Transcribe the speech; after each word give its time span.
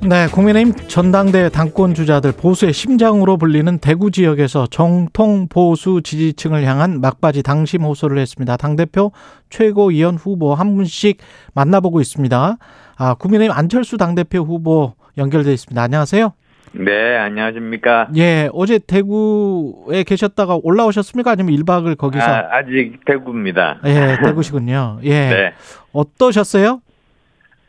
네, 0.00 0.28
국민의힘 0.28 0.74
전당대회 0.86 1.48
당권 1.48 1.92
주자들 1.92 2.32
보수의 2.32 2.72
심장으로 2.72 3.36
불리는 3.36 3.78
대구 3.78 4.12
지역에서 4.12 4.68
정통 4.70 5.48
보수 5.48 6.02
지지층을 6.02 6.64
향한 6.64 7.00
막바지 7.00 7.42
당심 7.42 7.82
호소를 7.82 8.18
했습니다. 8.18 8.56
당 8.56 8.76
대표 8.76 9.10
최고위원 9.50 10.14
후보 10.14 10.54
한 10.54 10.76
분씩 10.76 11.18
만나보고 11.52 12.00
있습니다. 12.00 12.56
아, 12.96 13.14
국민의힘 13.14 13.52
안철수 13.52 13.96
당 13.96 14.14
대표 14.14 14.38
후보 14.38 14.94
연결돼 15.18 15.52
있습니다. 15.52 15.82
안녕하세요. 15.82 16.32
네, 16.72 17.16
안녕하십니까. 17.16 18.08
예, 18.16 18.48
어제 18.52 18.78
대구에 18.78 20.04
계셨다가 20.04 20.58
올라오셨습니까? 20.62 21.32
아니면 21.32 21.56
1박을 21.56 21.96
거기서? 21.98 22.24
아, 22.24 22.62
직 22.64 23.04
대구입니다. 23.04 23.80
예, 23.84 24.18
대구시군요. 24.22 25.00
예. 25.02 25.10
네. 25.28 25.52
어떠셨어요? 25.92 26.82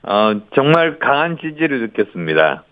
어, 0.10 0.42
정말 0.56 0.98
강한 0.98 1.38
지지를 1.38 1.82
느꼈습니다. 1.82 2.64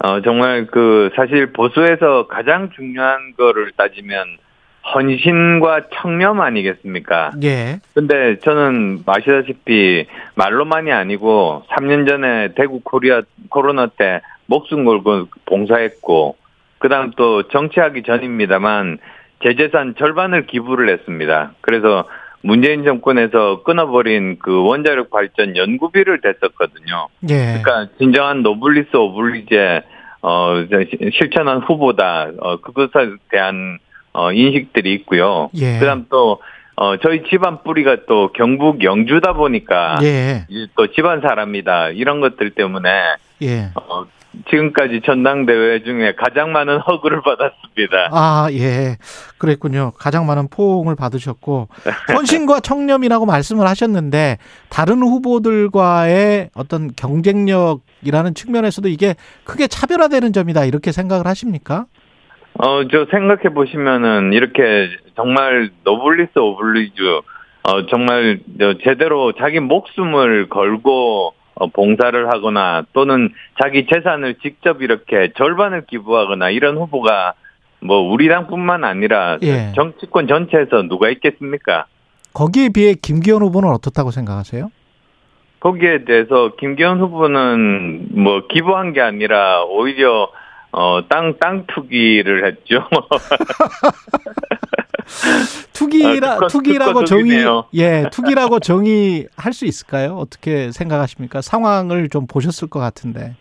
어, 0.00 0.20
정말 0.20 0.66
그 0.66 1.10
사실 1.16 1.50
보수에서 1.50 2.26
가장 2.26 2.68
중요한 2.76 3.32
거를 3.38 3.72
따지면 3.74 4.36
헌신과 4.94 5.88
청렴 5.94 6.42
아니겠습니까? 6.42 7.32
예. 7.42 7.80
근데 7.94 8.38
저는 8.40 9.02
아시다시피 9.06 10.06
말로만이 10.34 10.92
아니고 10.92 11.62
3년 11.70 12.06
전에 12.06 12.52
대구 12.54 12.80
코리아 12.80 13.22
코로나 13.48 13.86
때 13.86 14.20
목숨 14.44 14.84
걸고 14.84 15.28
봉사했고 15.46 16.36
그다음 16.80 17.12
또 17.16 17.44
정치하기 17.48 18.02
전입니다만 18.02 18.98
제 19.42 19.54
재산 19.54 19.94
절반을 19.96 20.44
기부를 20.44 20.90
했습니다. 20.90 21.52
그래서 21.62 22.04
문재인 22.44 22.84
정권에서 22.84 23.62
끊어버린 23.62 24.38
그 24.38 24.62
원자력 24.64 25.10
발전 25.10 25.56
연구비를 25.56 26.20
댔었거든요. 26.20 27.08
예. 27.30 27.60
그러니까 27.62 27.88
진정한 27.98 28.42
노블리스 28.42 28.94
오블리제 28.94 29.82
어 30.20 30.54
실천한 31.18 31.58
후보다 31.58 32.30
어 32.38 32.60
그것에 32.60 33.16
대한 33.30 33.78
어 34.12 34.30
인식들이 34.30 34.92
있고요. 34.94 35.50
예. 35.54 35.78
그다음 35.78 36.06
또 36.10 36.40
어, 36.76 36.96
저희 36.98 37.22
집안 37.30 37.62
뿌리가 37.62 37.98
또 38.08 38.32
경북 38.32 38.82
영주다 38.82 39.34
보니까 39.34 39.96
예. 40.02 40.44
또 40.76 40.88
집안 40.88 41.20
사람이다 41.20 41.90
이런 41.90 42.20
것들 42.20 42.50
때문에 42.50 42.90
예. 43.42 43.70
어, 43.74 44.04
지금까지 44.50 45.02
전당대회 45.04 45.82
중에 45.82 46.14
가장 46.16 46.52
많은 46.52 46.78
허구를 46.78 47.22
받았습니다. 47.22 48.08
아, 48.12 48.48
예. 48.52 48.96
그랬군요. 49.38 49.92
가장 49.96 50.26
많은 50.26 50.48
포옹을 50.48 50.96
받으셨고, 50.96 51.68
헌신과 52.14 52.60
청렴이라고 52.60 53.26
말씀을 53.26 53.66
하셨는데, 53.66 54.38
다른 54.68 55.02
후보들과의 55.02 56.50
어떤 56.54 56.90
경쟁력이라는 56.94 58.34
측면에서도 58.34 58.88
이게 58.88 59.14
크게 59.44 59.66
차별화되는 59.66 60.32
점이다, 60.32 60.64
이렇게 60.64 60.92
생각을 60.92 61.26
하십니까? 61.26 61.86
어, 62.54 62.86
저 62.88 63.06
생각해 63.10 63.54
보시면은 63.54 64.32
이렇게 64.32 64.88
정말 65.16 65.70
노블리스 65.84 66.38
오블리주, 66.38 67.22
어, 67.64 67.86
정말 67.86 68.40
저 68.60 68.74
제대로 68.84 69.32
자기 69.32 69.58
목숨을 69.58 70.48
걸고 70.48 71.34
어, 71.54 71.68
봉사를 71.68 72.28
하거나 72.32 72.84
또는 72.92 73.32
자기 73.62 73.86
재산을 73.86 74.36
직접 74.42 74.82
이렇게 74.82 75.32
절반을 75.36 75.86
기부하거나 75.86 76.50
이런 76.50 76.76
후보가 76.76 77.34
뭐 77.80 77.98
우리 78.00 78.28
당뿐만 78.28 78.84
아니라 78.84 79.38
예. 79.42 79.72
정치권 79.74 80.26
전체에서 80.26 80.82
누가 80.88 81.10
있겠습니까? 81.10 81.86
거기에 82.32 82.70
비해 82.70 82.94
김기현 82.94 83.42
후보는 83.42 83.68
어떻다고 83.70 84.10
생각하세요? 84.10 84.70
거기에 85.60 86.04
대해서 86.04 86.54
김기현 86.58 87.00
후보는 87.00 88.08
뭐 88.22 88.46
기부한 88.48 88.92
게 88.92 89.00
아니라 89.00 89.62
오히려 89.64 90.28
어, 90.72 91.06
땅, 91.08 91.34
땅 91.38 91.66
투기를 91.66 92.46
했죠. 92.46 92.88
투기라, 95.74 96.28
아, 96.28 96.34
특권- 96.34 96.48
투기라고 96.48 97.04
정의, 97.04 97.24
특권적이네요. 97.24 97.64
예, 97.74 98.04
투기라고 98.12 98.60
정의할 98.60 99.52
수 99.52 99.66
있을까요? 99.66 100.16
어떻게 100.16 100.70
생각하십니까? 100.72 101.42
상황을 101.42 102.08
좀 102.08 102.26
보셨을 102.26 102.68
것 102.68 102.80
같은데. 102.80 103.34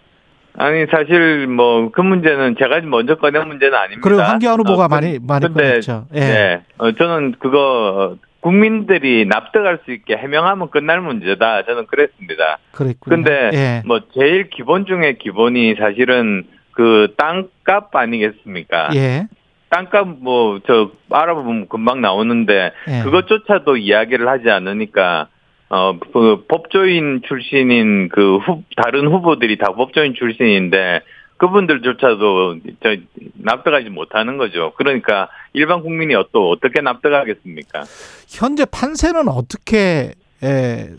아니, 0.56 0.86
사실 0.92 1.48
뭐 1.48 1.90
그 1.92 2.02
문제는 2.02 2.56
제가 2.60 2.82
먼저 2.82 3.16
꺼낸 3.16 3.48
문제는 3.48 3.74
아닙니다. 3.76 4.02
그리고 4.04 4.22
한기환 4.22 4.60
후보가 4.60 4.86
어, 4.86 4.88
그- 4.88 4.94
많이, 4.94 5.20
많이 5.20 5.52
꺼냈죠. 5.54 6.08
예. 6.14 6.20
네. 6.20 6.62
어, 6.78 6.92
저는 6.92 7.36
그거 7.40 8.18
국민들이 8.42 9.26
납득할 9.26 9.80
수 9.86 9.92
있게 9.92 10.16
해명하면 10.18 10.70
끝날 10.70 11.02
문제다. 11.02 11.64
저는 11.66 11.86
그랬습니다. 11.88 12.58
그랬군요. 12.72 13.16
근데 13.16 13.50
예. 13.54 13.82
뭐 13.86 14.02
제일 14.14 14.50
기본 14.50 14.86
중에 14.86 15.14
기본이 15.20 15.76
사실은 15.80 16.44
그 16.72 17.14
땅값 17.18 17.96
아니겠습니까? 17.96 18.90
예. 18.96 19.28
땅값 19.74 20.08
뭐 20.22 20.60
저 20.68 20.92
알아보면 21.10 21.68
금방 21.68 22.02
나오는데 22.02 22.72
예. 22.88 23.02
그것조차도 23.04 23.78
이야기를 23.78 24.28
하지 24.28 24.50
않으니까 24.50 25.28
어 25.70 25.94
그 26.14 26.46
법조인 26.48 27.22
출신인 27.28 28.10
그 28.10 28.38
후, 28.38 28.64
다른 28.78 29.08
후보들이 29.08 29.58
다 29.58 29.74
법조인 29.74 30.14
출신인데 30.14 31.02
그분들조차도 31.38 32.58
저 32.82 32.96
납득하지 33.34 33.90
못하는 33.90 34.38
거죠. 34.38 34.72
그러니까 34.78 35.28
일반 35.54 35.82
국민이 35.82 36.14
또 36.32 36.50
어떻게 36.52 36.80
납득하겠습니까? 36.82 37.84
현재 38.30 38.66
판세는 38.66 39.28
어떻게 39.28 40.14
예, 40.44 40.90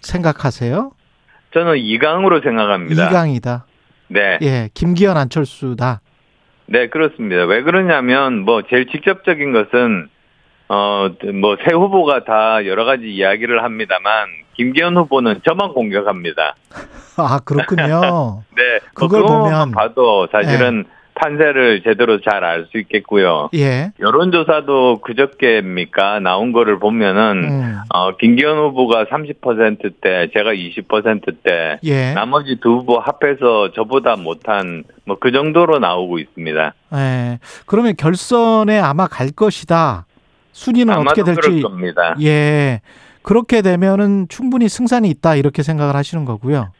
생각하세요? 0.00 0.92
저는 1.54 1.78
이강으로 1.78 2.40
생각합니다. 2.42 3.06
이강이다. 3.08 3.66
네. 4.08 4.38
예, 4.42 4.68
김기현 4.74 5.16
안철수다. 5.16 6.01
네, 6.72 6.88
그렇습니다. 6.88 7.44
왜 7.44 7.60
그러냐면 7.62 8.38
뭐 8.46 8.62
제일 8.62 8.86
직접적인 8.86 9.52
것은 9.52 10.08
어뭐 10.68 11.56
새 11.68 11.74
후보가 11.74 12.24
다 12.24 12.64
여러 12.64 12.86
가지 12.86 13.04
이야기를 13.10 13.62
합니다만 13.62 14.28
김기현 14.56 14.96
후보는 14.96 15.42
저만 15.46 15.74
공격합니다. 15.74 16.54
아 17.18 17.40
그렇군요. 17.44 18.42
네, 18.56 18.78
그걸 18.94 19.20
뭐 19.20 19.28
그것만 19.28 19.52
보면- 19.52 19.68
네. 19.68 19.74
봐도 19.74 20.26
사실은 20.32 20.84
판세를 21.14 21.82
제대로 21.84 22.20
잘 22.20 22.42
알 22.44 22.66
수 22.70 22.78
있겠고요. 22.78 23.48
예. 23.54 23.92
여론조사도 24.00 25.00
그저께입니까 25.02 26.20
나온 26.20 26.52
거를 26.52 26.78
보면은 26.78 27.44
음, 27.44 27.78
어 27.94 28.16
김기현 28.16 28.56
후보가 28.58 29.04
30%대, 29.04 30.30
제가 30.34 30.52
20%대, 30.54 31.78
예. 31.84 32.12
나머지 32.14 32.56
두 32.60 32.70
후보 32.78 32.98
합해서 32.98 33.72
저보다 33.72 34.16
못한 34.16 34.84
뭐 35.04 35.16
그 35.20 35.30
정도로 35.30 35.78
나오고 35.78 36.18
있습니다. 36.18 36.74
예. 36.94 37.38
그러면 37.66 37.94
결선에 37.96 38.78
아마 38.80 39.06
갈 39.06 39.30
것이다. 39.30 40.06
순위는 40.52 40.96
어떻게 40.96 41.22
될지. 41.22 41.60
겁니다. 41.62 42.14
예. 42.22 42.80
그렇게 43.22 43.62
되면은 43.62 44.26
충분히 44.28 44.68
승산이 44.68 45.08
있다 45.10 45.36
이렇게 45.36 45.62
생각을 45.62 45.94
하시는 45.94 46.24
거고요. 46.24 46.72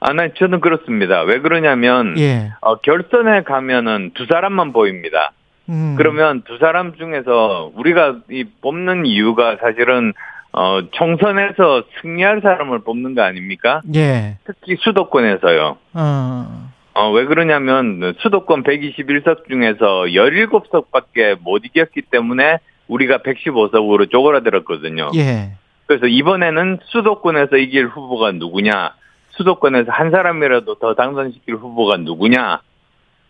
아, 0.00 0.12
네, 0.12 0.32
저는 0.36 0.60
그렇습니다. 0.60 1.22
왜 1.22 1.40
그러냐면 1.40 2.16
예. 2.18 2.52
어, 2.60 2.76
결선에 2.76 3.42
가면은 3.42 4.12
두 4.14 4.26
사람만 4.26 4.72
보입니다. 4.72 5.32
음. 5.68 5.94
그러면 5.98 6.42
두 6.42 6.58
사람 6.58 6.94
중에서 6.94 7.72
우리가 7.74 8.18
이 8.30 8.44
뽑는 8.62 9.06
이유가 9.06 9.56
사실은 9.60 10.12
어, 10.52 10.80
총선에서 10.92 11.84
승리할 12.00 12.40
사람을 12.42 12.80
뽑는 12.80 13.14
거 13.14 13.22
아닙니까? 13.22 13.80
예. 13.94 14.38
특히 14.44 14.76
수도권에서요. 14.80 15.76
어. 15.94 16.70
어, 16.94 17.10
왜 17.12 17.26
그러냐면 17.26 18.14
수도권 18.18 18.64
121석 18.64 19.48
중에서 19.48 20.04
17석밖에 20.06 21.38
못 21.40 21.64
이겼기 21.64 22.02
때문에 22.10 22.58
우리가 22.88 23.18
115석으로 23.18 24.10
쪼그라들었거든요. 24.10 25.10
예. 25.16 25.52
그래서 25.86 26.06
이번에는 26.06 26.78
수도권에서 26.84 27.56
이길 27.56 27.86
후보가 27.86 28.32
누구냐? 28.32 28.94
수도권에서 29.38 29.90
한 29.90 30.10
사람이라도 30.10 30.74
더 30.74 30.94
당선시킬 30.94 31.54
후보가 31.54 31.98
누구냐? 31.98 32.60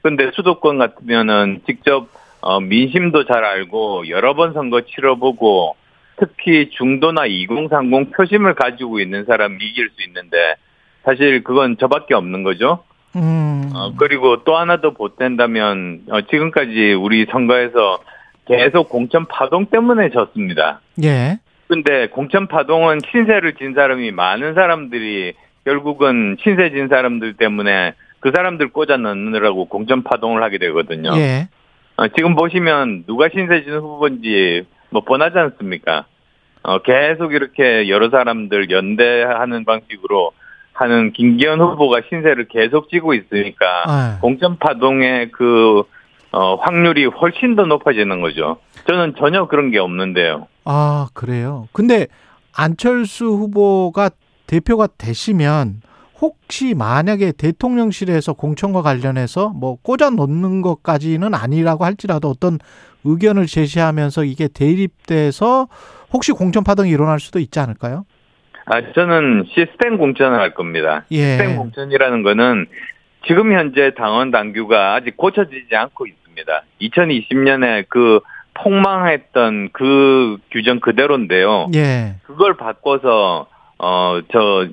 근데 0.03 0.31
수도권 0.33 0.79
같으면은 0.79 1.61
직접 1.67 2.09
어, 2.41 2.61
민심도 2.61 3.25
잘 3.27 3.45
알고 3.45 4.09
여러 4.09 4.35
번 4.35 4.55
선거 4.55 4.81
치러보고 4.81 5.77
특히 6.17 6.71
중도나 6.71 7.27
2030 7.27 8.13
표심을 8.17 8.55
가지고 8.55 9.01
있는 9.01 9.25
사람이 9.25 9.57
이길 9.61 9.91
수 9.91 10.03
있는데 10.07 10.55
사실 11.05 11.45
그건 11.45 11.77
저밖에 11.79 12.15
없는 12.15 12.43
거죠. 12.43 12.85
음. 13.17 13.71
어, 13.75 13.93
그리고 13.97 14.45
또 14.45 14.57
하나 14.57 14.81
더 14.81 14.91
보탠다면 14.93 16.03
어, 16.11 16.23
지금까지 16.23 16.95
우리 16.95 17.27
선거에서 17.31 18.01
계속 18.47 18.89
공천 18.89 19.27
파동 19.27 19.67
때문에 19.67 20.11
졌습니다. 20.11 20.81
예. 21.03 21.39
근데 21.67 22.09
공천 22.09 22.47
파동은 22.47 23.01
신세를 23.13 23.55
진 23.55 23.75
사람이 23.75 24.11
많은 24.13 24.55
사람들이 24.55 25.35
결국은 25.65 26.37
신세 26.43 26.71
진 26.71 26.89
사람들 26.89 27.35
때문에 27.35 27.95
그 28.21 28.33
사람들 28.35 28.73
꽂아 28.73 28.97
넣느라고 28.97 29.67
공천 29.67 30.03
파동을 30.03 30.43
하게 30.43 30.59
되거든요. 30.59 31.11
예. 31.17 31.49
어, 31.97 32.09
지금 32.09 32.35
보시면 32.35 33.05
누가 33.07 33.29
신세진 33.29 33.73
후보인지 33.75 34.67
뭐 34.91 35.03
뻔하지 35.03 35.39
않습니까? 35.39 36.07
어, 36.63 36.79
계속 36.79 37.33
이렇게 37.33 37.89
여러 37.89 38.11
사람들 38.11 38.71
연대하는 38.71 39.65
방식으로 39.65 40.33
하는 40.73 41.13
김기현 41.13 41.61
후보가 41.61 42.03
신세를 42.09 42.47
계속 42.49 42.89
찌고 42.89 43.15
있으니까 43.15 43.67
아, 43.87 44.19
공천 44.21 44.59
파동의 44.59 45.31
그 45.33 45.83
어, 46.31 46.55
확률이 46.57 47.07
훨씬 47.07 47.57
더 47.57 47.65
높아지는 47.65 48.21
거죠. 48.21 48.59
저는 48.87 49.15
전혀 49.19 49.47
그런 49.47 49.71
게 49.71 49.79
없는데요. 49.79 50.47
아, 50.65 51.09
그래요. 51.15 51.69
근데 51.73 52.07
안철수 52.55 53.27
후보가 53.27 54.11
대표가 54.49 54.89
되시면 54.99 55.83
혹시 56.21 56.75
만약에 56.75 57.33
대통령실에서 57.33 58.33
공천과 58.33 58.83
관련해서 58.83 59.51
뭐 59.51 59.77
꽂아 59.77 60.11
놓는 60.11 60.63
것까지는 60.63 61.33
아니라고 61.33 61.85
할지라도 61.85 62.29
어떤 62.29 62.59
의견을 63.05 63.47
제시하면서 63.47 64.25
이게 64.25 64.49
대립돼서 64.49 65.69
혹시 66.13 66.33
공천 66.33 66.65
파동이 66.65 66.91
일어날 66.91 67.21
수도 67.21 67.39
있지 67.39 67.61
않을까요? 67.61 68.05
아, 68.67 68.83
저는 68.95 69.45
시스템 69.55 69.97
공천을 69.97 70.41
할 70.41 70.55
겁니다. 70.55 71.05
예. 71.13 71.37
시스템 71.37 71.57
공천이라는 71.57 72.23
거는 72.25 72.67
지금 73.27 73.53
현재 73.53 73.93
당원 73.97 74.31
당규가 74.31 74.95
아직 74.95 75.17
고쳐지지 75.17 75.75
않고 75.77 76.07
있습니다. 76.07 76.63
2020년에 76.81 77.87
그 77.89 78.21
폭망했던 78.55 79.71
그 79.73 80.39
규정 80.51 80.81
그대로인데요. 80.81 81.69
예. 81.75 82.17
그걸 82.25 82.57
바꿔서 82.57 83.47
어 83.79 84.21
저 84.33 84.67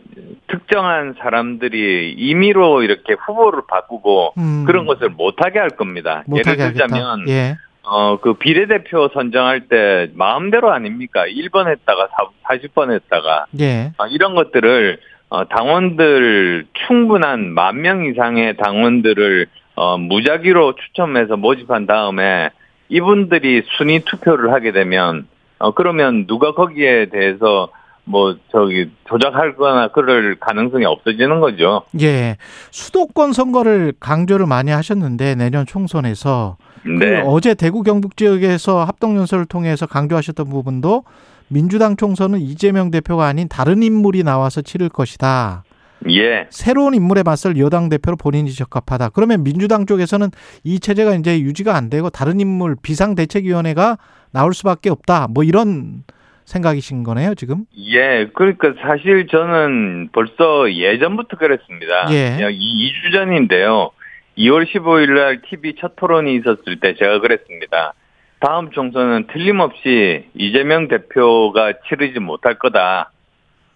특정한 0.47 1.15
사람들이 1.19 2.13
임의로 2.17 2.81
이렇게 2.83 3.13
후보를 3.13 3.61
바꾸고 3.69 4.33
음, 4.37 4.63
그런 4.65 4.85
것을 4.85 5.09
못하게 5.09 5.59
할 5.59 5.69
겁니다. 5.69 6.23
못하게 6.27 6.61
예를 6.61 6.73
들자면. 6.73 7.25
예. 7.27 7.55
어 7.83 8.17
그 8.21 8.33
비례대표 8.33 9.09
선정할 9.13 9.67
때 9.67 10.09
마음대로 10.15 10.71
아닙니까? 10.71 11.25
1번 11.27 11.67
했다가 11.69 12.09
40번 12.45 12.91
했다가 12.91 13.45
예. 13.59 13.91
아, 13.99 14.07
이런 14.07 14.33
것들을 14.35 14.99
어, 15.29 15.47
당원들 15.47 16.65
충분한 16.87 17.53
만 17.53 17.81
명 17.81 18.05
이상의 18.05 18.57
당원들을 18.57 19.45
어, 19.75 19.97
무작위로 19.99 20.75
추첨해서 20.75 21.37
모집한 21.37 21.85
다음에 21.85 22.49
이분들이 22.89 23.63
순위 23.77 23.99
투표를 23.99 24.51
하게 24.51 24.71
되면 24.71 25.27
어, 25.59 25.71
그러면 25.73 26.25
누가 26.27 26.53
거기에 26.53 27.07
대해서 27.07 27.69
뭐 28.05 28.35
저기 28.51 28.91
조작할거나 29.09 29.89
그럴 29.89 30.37
가능성이 30.39 30.85
없어지는 30.85 31.39
거죠. 31.39 31.83
예. 31.99 32.37
수도권 32.71 33.33
선거를 33.33 33.93
강조를 33.99 34.45
많이 34.45 34.71
하셨는데 34.71 35.35
내년 35.35 35.65
총선에서 35.65 36.57
네. 36.85 37.21
그 37.21 37.27
어제 37.27 37.55
대구 37.55 37.81
경북 37.81 38.15
지역에서 38.15 38.83
합동 38.83 39.17
연설을 39.17 39.45
통해서 39.45 39.87
강조하셨던 39.87 40.49
부분도 40.49 41.03
민주당 41.47 41.95
총선은 41.95 42.39
이재명 42.39 42.91
대표가 42.91 43.25
아닌 43.25 43.47
다른 43.47 43.81
인물이 43.83 44.23
나와서 44.23 44.61
치를 44.61 44.89
것이다. 44.89 45.63
예. 46.09 46.47
새로운 46.51 46.93
인물에 46.93 47.23
맞설 47.23 47.57
여당 47.57 47.89
대표로 47.89 48.17
본인이 48.17 48.51
적합하다. 48.51 49.09
그러면 49.09 49.43
민주당 49.43 49.87
쪽에서는 49.87 50.29
이 50.63 50.79
체제가 50.79 51.15
이제 51.15 51.39
유지가 51.39 51.75
안 51.75 51.89
되고 51.89 52.11
다른 52.11 52.39
인물 52.39 52.75
비상대책위원회가 52.79 53.97
나올 54.31 54.53
수밖에 54.53 54.89
없다. 54.91 55.27
뭐 55.31 55.43
이런 55.43 56.03
생각이신 56.45 57.03
거네요, 57.03 57.35
지금? 57.35 57.65
예, 57.77 58.27
그러니까 58.33 58.73
사실 58.81 59.27
저는 59.27 60.09
벌써 60.11 60.71
예전부터 60.71 61.37
그랬습니다. 61.37 62.07
예. 62.11 62.37
2주 62.39 63.11
전인데요. 63.13 63.91
2월 64.37 64.65
15일 64.67 65.13
날 65.15 65.41
TV 65.41 65.75
첫 65.79 65.95
토론이 65.95 66.35
있었을 66.35 66.79
때 66.79 66.95
제가 66.95 67.19
그랬습니다. 67.19 67.93
다음 68.39 68.71
총선은 68.71 69.27
틀림없이 69.31 70.25
이재명 70.35 70.87
대표가 70.87 71.73
치르지 71.87 72.19
못할 72.19 72.59
거다. 72.59 73.11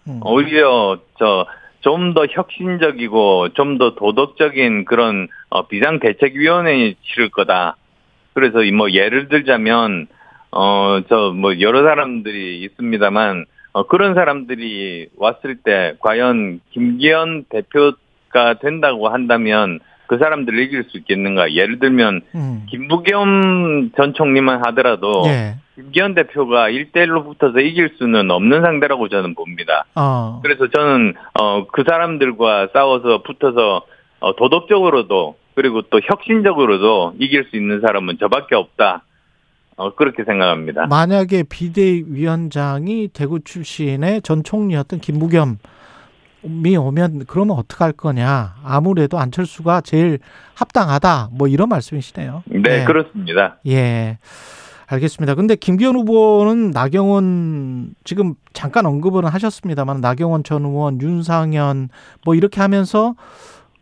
음. 0.06 0.20
오히려 0.24 0.98
저 1.18 1.46
좀 1.82 2.12
더 2.14 2.26
혁신적이고 2.30 3.50
좀 3.54 3.78
더 3.78 3.94
도덕적인 3.94 4.84
그런 4.84 5.28
어, 5.48 5.66
비상대책위원회에 5.66 6.94
치를 7.02 7.30
거다. 7.30 7.76
그래서 8.34 8.62
이뭐 8.62 8.90
예를 8.90 9.28
들자면 9.28 10.06
어 10.52 11.00
저 11.08 11.32
뭐 11.32 11.60
여러 11.60 11.82
사람들이 11.82 12.60
있습니다만 12.64 13.44
어, 13.72 13.86
그런 13.86 14.14
사람들이 14.14 15.08
왔을 15.16 15.56
때 15.56 15.94
과연 16.00 16.60
김기현 16.70 17.44
대표가 17.48 18.54
된다고 18.60 19.08
한다면 19.08 19.78
그 20.08 20.18
사람들을 20.18 20.58
이길 20.58 20.84
수 20.88 20.96
있겠는가? 20.98 21.52
예를 21.52 21.78
들면 21.78 22.22
음. 22.34 22.66
김부겸 22.68 23.92
전 23.96 24.12
총리만 24.14 24.66
하더라도 24.66 25.22
예. 25.26 25.54
김기현 25.76 26.14
대표가 26.16 26.68
1대1로 26.68 27.24
붙어서 27.26 27.60
이길 27.60 27.94
수는 27.98 28.28
없는 28.32 28.62
상대라고 28.62 29.08
저는 29.08 29.36
봅니다. 29.36 29.84
어. 29.94 30.40
그래서 30.42 30.66
저는 30.68 31.14
어, 31.40 31.66
그 31.68 31.84
사람들과 31.88 32.70
싸워서 32.72 33.22
붙어서 33.22 33.82
어, 34.18 34.34
도덕적으로도 34.34 35.36
그리고 35.54 35.82
또 35.82 36.00
혁신적으로도 36.02 37.14
이길 37.20 37.44
수 37.44 37.56
있는 37.56 37.80
사람은 37.80 38.18
저밖에 38.18 38.56
없다. 38.56 39.04
어, 39.80 39.94
그렇게 39.94 40.24
생각합니다. 40.24 40.86
만약에 40.86 41.44
비대위원장이 41.44 43.08
대구 43.14 43.40
출신의 43.40 44.20
전 44.20 44.44
총리였던 44.44 45.00
김부겸이 45.00 45.56
오면 46.78 47.24
그러면 47.26 47.56
어떡할 47.56 47.92
거냐. 47.92 48.56
아무래도 48.62 49.18
안철수가 49.18 49.80
제일 49.80 50.18
합당하다. 50.54 51.30
뭐 51.32 51.48
이런 51.48 51.70
말씀이시네요. 51.70 52.42
네, 52.44 52.82
예. 52.82 52.84
그렇습니다. 52.84 53.56
예. 53.66 54.18
알겠습니다. 54.86 55.34
근데 55.34 55.56
김기현 55.56 55.94
후보는 55.94 56.72
나경원 56.72 57.94
지금 58.04 58.34
잠깐 58.52 58.84
언급은 58.84 59.24
하셨습니다만 59.24 60.02
나경원 60.02 60.44
전 60.44 60.66
의원, 60.66 61.00
윤상현 61.00 61.88
뭐 62.26 62.34
이렇게 62.34 62.60
하면서 62.60 63.14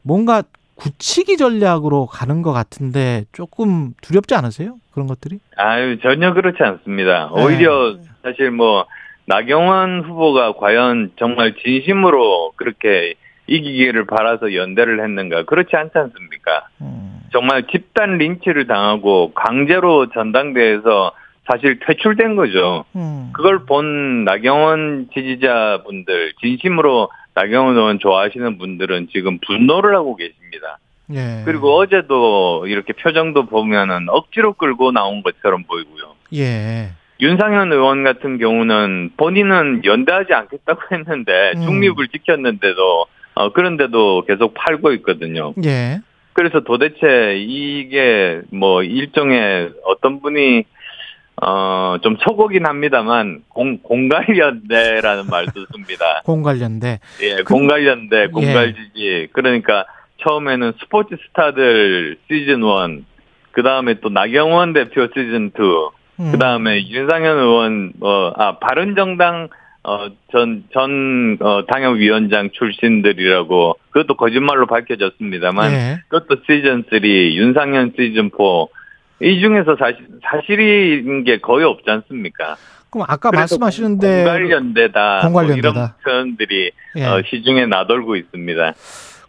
뭔가 0.03 0.45
굳히기 0.79 1.37
전략으로 1.37 2.07
가는 2.07 2.43
것 2.43 2.53
같은데 2.53 3.25
조금 3.33 3.93
두렵지 4.01 4.35
않으세요? 4.35 4.77
그런 4.93 5.07
것들이? 5.09 5.39
아유, 5.57 5.99
전혀 6.01 6.33
그렇지 6.33 6.63
않습니다. 6.63 7.31
네. 7.35 7.43
오히려 7.43 7.97
사실 8.23 8.51
뭐, 8.51 8.87
나경원 9.27 10.05
후보가 10.05 10.53
과연 10.53 11.13
정말 11.19 11.55
진심으로 11.63 12.53
그렇게 12.57 13.15
이기기를 13.47 14.07
바라서 14.07 14.55
연대를 14.55 15.03
했는가. 15.03 15.45
그렇지 15.45 15.75
않지 15.75 15.93
않습니까? 15.95 16.69
음, 16.81 17.21
정말 17.33 17.67
집단 17.67 18.19
린치를 18.19 18.67
당하고 18.67 19.33
강제로 19.35 20.09
전당대에서 20.11 21.13
사실 21.51 21.79
퇴출된 21.81 22.37
거죠. 22.37 22.85
음. 22.95 23.31
그걸 23.35 23.65
본 23.65 24.25
나경원 24.25 25.09
지지자분들, 25.15 26.35
진심으로 26.41 27.11
나경원 27.39 27.77
의원 27.77 27.99
좋아하시는 28.01 28.59
분들은 28.59 29.09
지금 29.13 29.39
분노를 29.47 29.95
하고 29.95 30.17
계십니다. 30.17 30.79
예. 31.15 31.43
그리고 31.45 31.77
어제도 31.77 32.67
이렇게 32.67 32.93
표정도 32.93 33.47
보면은 33.47 34.09
억지로 34.09 34.55
끌고 34.55 34.91
나온 34.91 35.23
것처럼 35.23 35.63
보이고요. 35.63 36.15
예. 36.35 36.91
윤상현 37.21 37.73
의원 37.73 38.03
같은 38.05 38.39
경우는 38.39 39.13
본인은 39.17 39.83
연대하지 39.85 40.33
않겠다고 40.35 40.81
했는데 40.93 41.53
음. 41.57 41.63
중립을 41.63 42.09
지켰는데도 42.09 43.07
어, 43.35 43.53
그런데도 43.53 44.25
계속 44.27 44.55
팔고 44.55 44.93
있거든요. 44.95 45.55
예. 45.65 46.01
그래서 46.33 46.61
도대체 46.61 47.37
이게 47.39 48.41
뭐 48.53 48.83
일종의 48.83 49.71
어떤 49.85 50.21
분이 50.21 50.65
어 51.41 51.79
좀 52.03 52.17
초보긴 52.19 52.67
합니다만 52.67 53.43
공 53.49 53.79
공갈연대라는 53.79 55.27
말도 55.31 55.67
씁니다. 55.73 56.23
공관련대. 56.25 57.01
예, 57.23 57.37
공갈연대, 57.43 58.29
공갈지지. 58.29 59.29
그러니까 59.33 59.85
처음에는 60.23 60.73
스포츠 60.81 61.17
스타들 61.29 62.17
시즌 62.29 62.63
1, 62.63 63.05
그 63.53 63.63
다음에 63.63 63.95
또 64.01 64.09
나경원 64.09 64.73
대표 64.73 65.07
시즌 65.15 65.53
2, 65.57 66.21
음. 66.21 66.33
그 66.33 66.39
다음에 66.39 66.89
윤상현 66.89 67.39
의원, 67.39 67.93
어, 68.01 68.33
아, 68.37 68.59
바른정당, 68.59 69.49
어, 69.85 70.09
전, 70.33 70.65
전, 70.73 71.39
어, 71.41 71.65
당협위원장 71.67 72.51
출신들이라고, 72.51 73.79
그것도 73.91 74.17
거짓말로 74.17 74.67
밝혀졌습니다만, 74.67 75.73
예. 75.73 76.01
그것도 76.09 76.43
시즌 76.47 76.85
3, 76.91 77.05
윤상현 77.05 77.93
시즌 77.97 78.31
4, 78.37 78.67
이 79.21 79.41
중에서 79.41 79.77
사실, 79.79 80.07
사실인 80.23 81.25
게 81.25 81.39
거의 81.41 81.65
없지 81.65 81.85
않습니까? 81.91 82.57
그럼 82.91 83.07
아까 83.09 83.31
그래서 83.31 83.59
말씀하시는 83.59 83.99
대 83.99 84.25
공갈연대다. 84.25 85.21
공갈연대다. 85.23 85.73
뭐 85.73 85.83
이런 85.83 85.93
표현들이 86.05 86.71
예. 86.97 87.05
어, 87.05 87.23
시중에 87.29 87.67
나돌고 87.67 88.17
있습니다. 88.17 88.75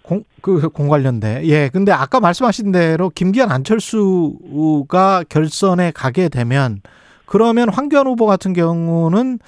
공, 0.02 0.24
그 0.42 0.70
공관련대. 0.70 1.42
예. 1.46 1.70
근데 1.70 1.92
아까 1.92 2.20
말씀하신 2.20 2.72
대로 2.72 3.10
김기현 3.10 3.52
안철수가 3.52 5.24
결선에 5.28 5.92
가게 5.94 6.30
되면 6.30 6.82
그러면 7.26 7.70
황교안 7.70 8.08
후보 8.08 8.26
같은 8.26 8.54
경우는 8.54 9.40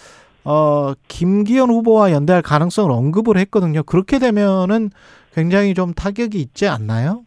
어, 0.44 0.94
김기현 1.08 1.70
후보와 1.70 2.12
연대할 2.12 2.42
가능성을 2.42 2.92
언급을 2.92 3.38
했거든요. 3.38 3.84
그렇게 3.84 4.20
되면은 4.20 4.90
굉장히 5.34 5.74
좀 5.74 5.94
타격이 5.94 6.40
있지 6.40 6.68
않나요? 6.68 7.24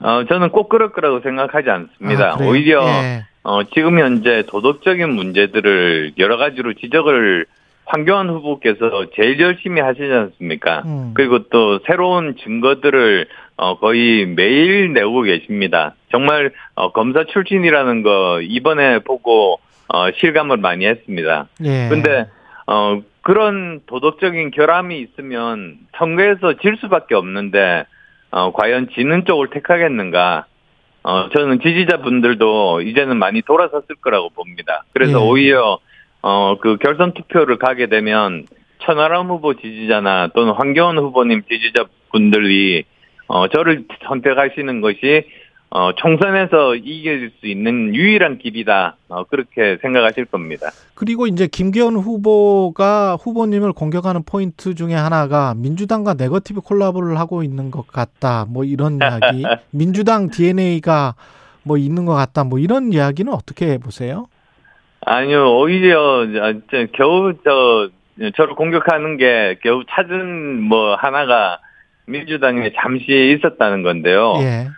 어, 0.00 0.24
저는 0.28 0.50
꼭 0.50 0.68
그럴 0.68 0.92
거라고 0.92 1.20
생각하지 1.20 1.70
않습니다. 1.70 2.32
아? 2.32 2.36
오히려 2.40 2.86
예. 2.86 3.24
어, 3.42 3.62
지금 3.64 3.98
현재 3.98 4.42
도덕적인 4.46 5.10
문제들을 5.10 6.12
여러 6.18 6.36
가지로 6.36 6.74
지적을 6.74 7.46
황교안 7.86 8.28
후보께서 8.28 9.06
제일 9.14 9.38
열심히 9.40 9.80
하시지 9.80 10.12
않습니까? 10.12 10.82
음. 10.86 11.12
그리고 11.14 11.44
또 11.44 11.78
새로운 11.86 12.36
증거들을 12.36 13.26
어, 13.56 13.78
거의 13.78 14.26
매일 14.26 14.92
내고 14.92 15.22
계십니다. 15.22 15.94
정말 16.10 16.52
어, 16.74 16.92
검사 16.92 17.24
출신이라는 17.24 18.02
거 18.02 18.40
이번에 18.42 18.98
보고 18.98 19.60
어, 19.88 20.10
실감을 20.10 20.56
많이 20.56 20.84
했습니다. 20.84 21.46
예. 21.64 21.88
근데 21.88 22.26
어, 22.66 23.00
그런 23.22 23.80
도덕적인 23.86 24.50
결함이 24.50 25.00
있으면 25.00 25.78
선거에서 25.96 26.54
질 26.60 26.76
수밖에 26.80 27.14
없는데 27.14 27.84
어, 28.36 28.52
과연 28.52 28.88
지는 28.94 29.24
쪽을 29.24 29.48
택하겠는가? 29.48 30.44
어, 31.04 31.30
저는 31.30 31.58
지지자분들도 31.60 32.82
이제는 32.82 33.16
많이 33.16 33.40
돌아섰을 33.40 33.96
거라고 34.02 34.28
봅니다. 34.28 34.84
그래서 34.92 35.18
예. 35.18 35.24
오히려 35.24 35.78
어, 36.20 36.58
그 36.58 36.76
결선 36.76 37.14
투표를 37.14 37.56
가게 37.56 37.86
되면 37.86 38.44
천하람 38.80 39.28
후보 39.28 39.54
지지자나 39.54 40.32
또는 40.34 40.52
황교안 40.52 40.98
후보님 40.98 41.44
지지자분들이 41.48 42.84
어, 43.28 43.48
저를 43.48 43.84
선택하시는 44.06 44.82
것이 44.82 45.24
어, 45.70 45.92
총선에서 45.94 46.76
이길 46.76 47.32
수 47.40 47.46
있는 47.46 47.94
유일한 47.94 48.38
길이다. 48.38 48.96
어, 49.08 49.24
그렇게 49.24 49.78
생각하실 49.82 50.26
겁니다. 50.26 50.70
그리고 50.94 51.26
이제 51.26 51.48
김기현 51.48 51.96
후보가 51.96 53.16
후보님을 53.16 53.72
공격하는 53.72 54.22
포인트 54.24 54.74
중에 54.74 54.94
하나가 54.94 55.54
민주당과 55.56 56.14
네거티브 56.14 56.60
콜라보를 56.60 57.18
하고 57.18 57.42
있는 57.42 57.70
것 57.70 57.86
같다. 57.86 58.46
뭐 58.48 58.64
이런 58.64 58.98
이야기. 59.02 59.44
민주당 59.70 60.30
DNA가 60.30 61.14
뭐 61.64 61.76
있는 61.76 62.04
것 62.04 62.14
같다. 62.14 62.44
뭐 62.44 62.58
이런 62.58 62.92
이야기는 62.92 63.32
어떻게 63.32 63.78
보세요? 63.78 64.26
아니요, 65.04 65.56
오히려, 65.56 66.26
겨우, 66.94 67.34
저, 67.44 67.90
저를 68.36 68.54
공격하는 68.54 69.16
게 69.18 69.58
겨우 69.62 69.84
찾은 69.88 70.62
뭐 70.62 70.94
하나가 70.96 71.58
민주당에 72.06 72.72
잠시 72.80 73.36
있었다는 73.36 73.82
건데요. 73.82 74.34
예. 74.40 74.68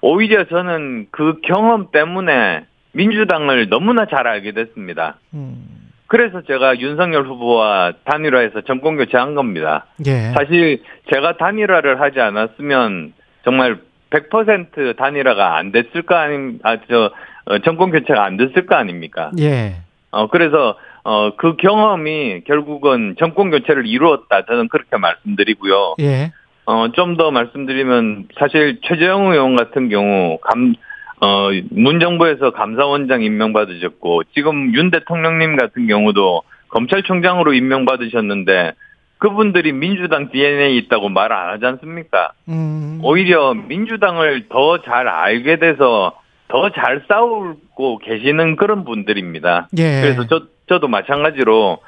오히려 0.00 0.44
저는 0.44 1.08
그 1.10 1.40
경험 1.42 1.90
때문에 1.90 2.64
민주당을 2.92 3.68
너무나 3.68 4.06
잘 4.06 4.26
알게 4.26 4.52
됐습니다. 4.52 5.16
음. 5.34 5.78
그래서 6.06 6.40
제가 6.42 6.80
윤석열 6.80 7.26
후보와 7.26 7.92
단일화해서 8.04 8.62
정권 8.62 8.96
교체한 8.96 9.34
겁니다. 9.34 9.86
예. 10.06 10.32
사실 10.32 10.82
제가 11.12 11.36
단일화를 11.36 12.00
하지 12.00 12.18
않았으면 12.20 13.12
정말 13.44 13.78
100% 14.10 14.96
단일화가 14.96 15.56
안 15.56 15.70
됐을 15.70 16.02
거 16.02 16.14
아님, 16.14 16.60
아, 16.62 16.78
저, 16.88 17.10
어, 17.44 17.58
정권 17.58 17.90
교체가 17.90 18.24
안 18.24 18.38
됐을 18.38 18.64
거 18.64 18.74
아닙니까? 18.74 19.30
예. 19.38 19.76
어, 20.10 20.28
그래서, 20.28 20.78
어, 21.04 21.36
그 21.36 21.56
경험이 21.56 22.42
결국은 22.46 23.16
정권 23.18 23.50
교체를 23.50 23.86
이루었다. 23.86 24.46
저는 24.46 24.68
그렇게 24.68 24.96
말씀드리고요. 24.96 25.96
예. 26.00 26.32
어, 26.70 26.92
좀 26.92 27.16
더 27.16 27.30
말씀드리면 27.30 28.28
사실 28.38 28.78
최재형 28.82 29.32
의원 29.32 29.56
같은 29.56 29.88
경우 29.88 30.36
감, 30.42 30.74
어, 31.20 31.48
문정부에서 31.70 32.50
감사원장 32.50 33.22
임명받으셨고 33.22 34.24
지금 34.34 34.74
윤 34.74 34.90
대통령님 34.90 35.56
같은 35.56 35.86
경우도 35.86 36.42
검찰총장으로 36.68 37.54
임명받으셨는데 37.54 38.72
그분들이 39.16 39.72
민주당 39.72 40.30
DNA 40.30 40.76
있다고 40.76 41.08
말 41.08 41.32
안 41.32 41.48
하지 41.54 41.64
않습니까? 41.64 42.32
음. 42.50 43.00
오히려 43.02 43.54
민주당을 43.54 44.48
더 44.50 44.82
잘 44.82 45.08
알게 45.08 45.58
돼서 45.58 46.12
더 46.48 46.68
잘 46.70 47.02
싸우고 47.08 47.98
계시는 47.98 48.56
그런 48.56 48.84
분들입니다. 48.84 49.68
예. 49.78 50.02
그래서 50.02 50.26
저, 50.28 50.42
저도 50.68 50.86
마찬가지로 50.88 51.78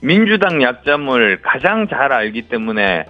민주당 0.00 0.62
약점을 0.62 1.42
가장 1.42 1.88
잘 1.88 2.12
알기 2.12 2.42
때문에 2.42 3.04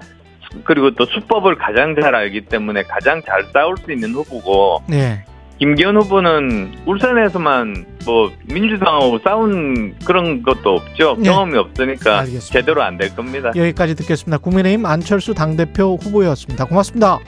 그리고 0.64 0.90
또 0.92 1.04
수법을 1.06 1.56
가장 1.56 1.94
잘 2.00 2.14
알기 2.14 2.42
때문에 2.42 2.82
가장 2.84 3.22
잘 3.22 3.44
싸울 3.52 3.76
수 3.78 3.92
있는 3.92 4.12
후보고 4.12 4.82
예. 4.92 5.24
김기현 5.58 5.96
후보는 5.96 6.72
울산에서만 6.86 7.84
뭐 8.06 8.30
민주당하고 8.46 9.18
싸운 9.24 9.94
그런 10.04 10.42
것도 10.42 10.76
없죠. 10.76 11.16
네. 11.18 11.24
경험이 11.28 11.58
없으니까 11.58 12.20
알겠습니다. 12.20 12.52
제대로 12.52 12.82
안 12.82 12.96
될 12.96 13.14
겁니다. 13.14 13.50
여기까지 13.56 13.96
듣겠습니다. 13.96 14.38
국민의힘 14.38 14.86
안철수 14.86 15.34
당대표 15.34 15.96
후보였습니다. 16.00 16.64
고맙습니다. 16.64 17.18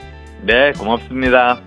네, 0.43 0.71
고맙습니다. 0.77 1.59